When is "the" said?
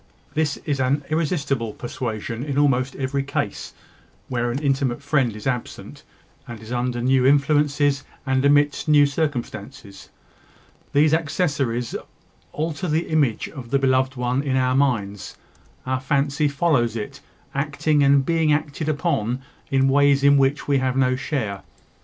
12.87-13.09, 13.69-13.77